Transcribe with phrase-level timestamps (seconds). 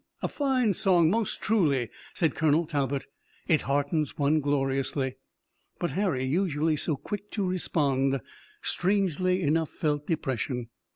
[0.23, 3.05] A fine song most truly," said Colonel Talbot.
[3.47, 5.17] "It heartens one gloriously!"
[5.77, 8.19] But Harry, usually so quick to respond,
[8.63, 10.69] strangely enough felt depression.